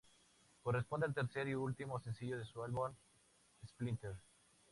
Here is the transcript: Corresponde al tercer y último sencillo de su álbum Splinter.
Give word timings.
Corresponde 0.63 1.05
al 1.05 1.13
tercer 1.13 1.47
y 1.47 1.53
último 1.53 1.99
sencillo 1.99 2.39
de 2.39 2.43
su 2.45 2.63
álbum 2.63 2.91
Splinter. 3.67 4.15